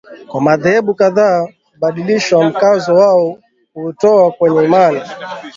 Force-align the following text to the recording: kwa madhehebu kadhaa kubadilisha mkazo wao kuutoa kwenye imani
kwa 0.27 0.41
madhehebu 0.41 0.95
kadhaa 0.95 1.47
kubadilisha 1.71 2.39
mkazo 2.39 2.95
wao 2.95 3.37
kuutoa 3.73 4.31
kwenye 4.31 4.63
imani 4.63 5.01